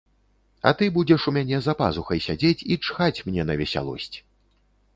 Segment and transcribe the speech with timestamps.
[0.69, 4.13] А ты будзеш у мяне за пазухай сядзець і чхаць мне на весялосць.